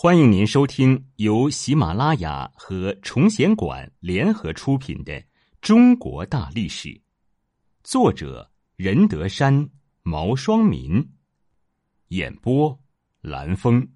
[0.00, 5.12] 欢迎您收听由喜马拉雅和崇贤馆联合出品的
[5.60, 6.88] 《中国大历史》，
[7.82, 9.68] 作者任德山、
[10.04, 11.04] 毛双民，
[12.10, 12.78] 演播
[13.22, 13.88] 蓝峰。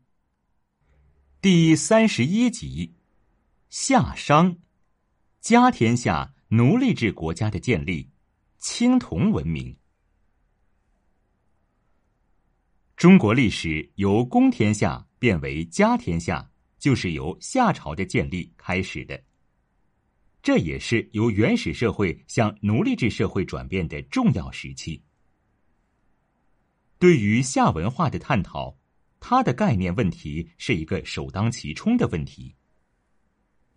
[1.40, 2.96] 第三十一集：
[3.70, 4.56] 夏商，
[5.40, 8.10] 家天下奴隶制国家的建立，
[8.58, 9.76] 青铜文明。
[12.96, 15.06] 中国历史由公天下。
[15.22, 16.50] 变为家天下，
[16.80, 19.22] 就是由夏朝的建立开始的。
[20.42, 25.00] 这也是由原始社会向奴隶制社会转变的重要时期。
[26.98, 28.76] 对于夏文化的探讨，
[29.20, 32.56] 它的概念问题是一个首当其冲的问题。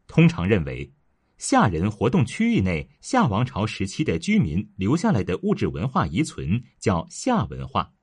[0.08, 0.92] 通常认为，
[1.38, 7.94] 夏人活动区域内夏王朝时期的居民留下来的物质文化遗存叫夏文化。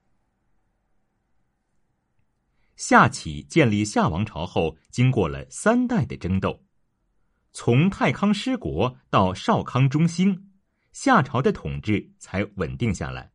[2.82, 6.64] 夏启建立夏王朝后，经过了三代的争斗，
[7.52, 10.50] 从太康失国到少康中兴，
[10.92, 13.30] 夏朝的统治才稳定下来。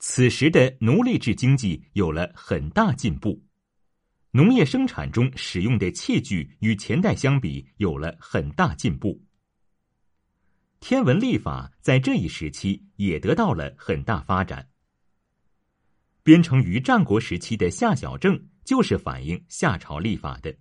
[0.00, 3.42] 此时的奴隶制经济有了很大进步，
[4.32, 9.18] 农业生产中使用的器具与前代相比有了很大进步，
[10.80, 14.68] 天文历法在这一时期也得到了很大发展。
[16.24, 18.48] 编成于战国时期的夏小正。
[18.64, 20.56] 就是反映夏朝立法的，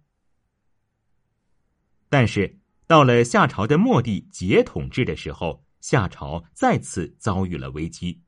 [2.09, 8.21] 但是到了夏朝的末帝桀统治的时候，夏朝再次遭遇了危机。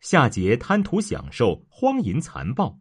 [0.00, 2.80] 夏桀贪图享受，荒淫残暴，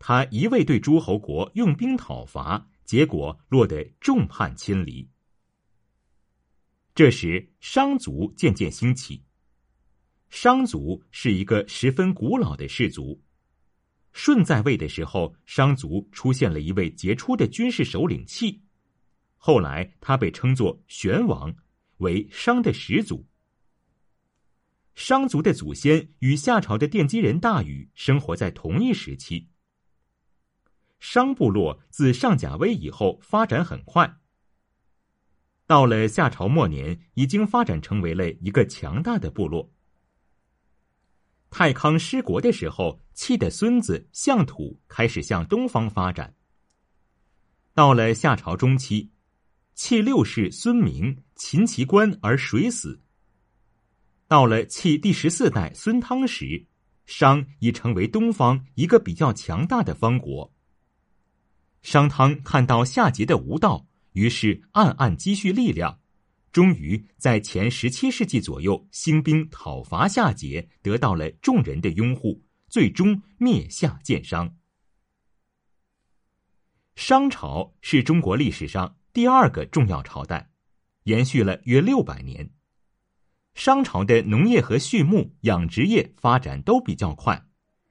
[0.00, 5.08] 他一味对诸侯国用兵讨伐，结果落得众叛亲离。
[6.96, 9.22] 这时，商族渐渐兴起。
[10.34, 13.22] 商族是一个十分古老的氏族。
[14.12, 18.60] 舜在位的时候，商族出现了一位杰出的军事首领契，
[19.36, 21.54] 后来他被称作玄王，
[21.98, 23.24] 为商的始祖。
[24.96, 29.48] 商族的祖先与夏朝的奠基人大禹生活在同一时期。
[30.98, 34.16] 商部落自上甲威以后发展很快，
[35.64, 39.70] 到了夏朝末年，已经发展成为了一个强大的部落。
[41.56, 46.34] 太康失国的时候，契的孙子相土开始向东方发展。
[47.72, 49.08] 到了夏朝中期，
[49.76, 53.00] 契六世孙明秦其官而水死。
[54.26, 56.66] 到了契第十四代孙汤时，
[57.06, 60.52] 商已成为东方一个比较强大的方国。
[61.82, 66.00] 商汤看到夏桀的无道，于是暗暗积蓄力量。
[66.54, 74.54] 终于在前十七世纪左右兴兵讨伐夏桀，得到了众人的拥护，最终灭夏建商。
[76.94, 80.48] 商朝是中国历史上第二个重要朝代，
[81.02, 82.48] 延续了约六百年。
[83.56, 87.48] 商朝的农业和畜牧、养殖业发展都比较快，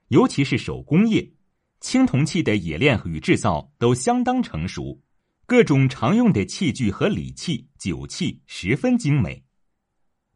[0.08, 1.34] 尤其是手工业，
[1.80, 5.03] 青铜器的冶炼与制造都相当成熟。
[5.46, 9.44] 各种常用的器具和礼器、酒器十分精美。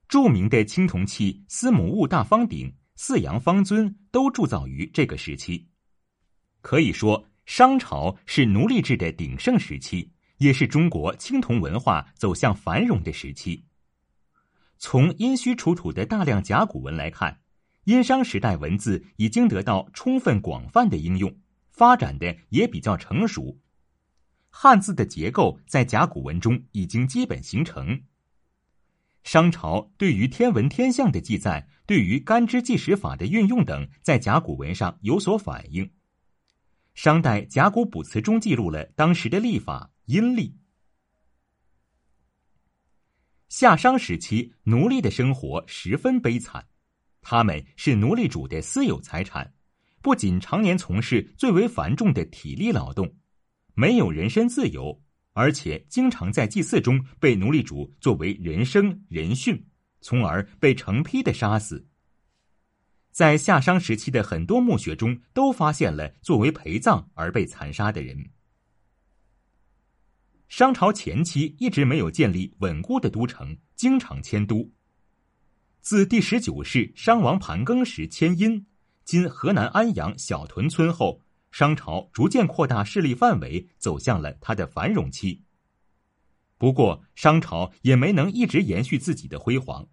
[0.07, 5.67] 著名的青铜器司母戊大方鼎、四羊方尊都铸造于这个时期。
[6.61, 13.65] 可以说，商朝是奴隶制的鼎盛时期，也是中国青铜文化走向繁荣的时期。
[14.77, 17.41] 从殷墟出土的大量甲骨文来看，
[17.85, 21.35] 殷商时代文字已经得到充分广泛的应用，
[21.71, 23.59] 发展的也比较成熟。
[24.51, 28.03] 汉字的结构在甲骨文中已经基本形成。
[29.25, 35.91] 商朝对于天文天象的记载，对于干支计时法的运用等，在甲骨文上有所反映。
[36.95, 40.57] 商代甲骨卜辞中记录了当时的历法阴历。
[43.49, 46.67] 夏商时期，奴隶的生活十分悲惨，
[47.21, 49.55] 他们是奴隶主的私有财产，
[50.03, 53.15] 不仅常年从事最为繁重的体力劳动。
[53.79, 55.01] 没有人身自由，
[55.35, 59.63] 而且经常在祭祀中被奴隶主作为人生人殉，
[60.01, 61.87] 从而被成批的杀死。
[63.13, 68.31] 在夏商时期的很多墓穴中，都发现了作为陪葬而被残杀的人。
[70.49, 74.73] 商朝前期一直没有建立稳固的都城，经常迁都。
[75.81, 78.67] 自第十九世商王盘庚时迁殷
[79.07, 81.23] （今河南安阳小屯村）后。
[81.51, 85.43] 商朝逐渐扩大势力范围，走向了它的繁荣期。
[86.57, 89.89] 不过，商朝也没能一直延续自己的辉煌。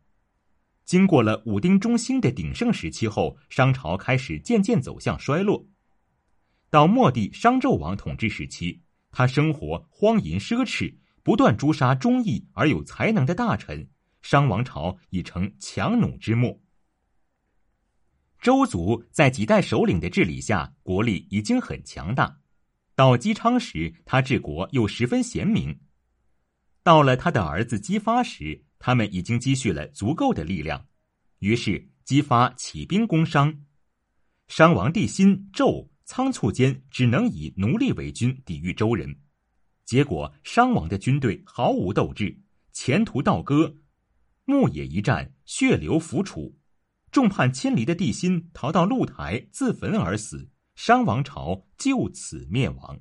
[0.83, 5.67] 经过了武丁中兴的鼎盛时期后，商朝开始渐渐走向衰落。
[6.69, 8.81] 到末帝商纣王统治时期，
[9.11, 13.89] 他生活荒淫奢侈，不断诛杀忠义而有才能的大臣，
[14.21, 16.59] 商王朝已成强弩之末。
[18.45, 22.41] 周族在几代首领的治理下，国力已经很强大。
[22.93, 25.75] 到姬昌时，他治国又十分贤明。
[26.83, 30.85] 到了他的儿子姬发时，他们已经积蓄了足够的力量，
[31.39, 33.51] 于是姬发起兵攻商。
[34.47, 39.21] 商王帝辛、纣仓促间只能以奴隶为军抵御周人，
[39.85, 42.39] 结果商王的军队毫无斗志，
[42.71, 43.75] 前途倒戈，
[44.43, 46.55] 牧野一战，血流浮楚。
[47.15, 52.99] 众叛亲离的帝辛逃到露台自焚而死，商王朝就此灭亡。